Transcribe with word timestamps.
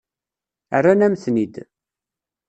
Rran-am-ten-id. 0.81 1.55